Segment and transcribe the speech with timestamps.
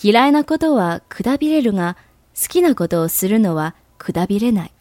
[0.00, 1.96] 嫌いなことはくだびれるが、
[2.40, 4.72] 好きなことをするのはくだびれない。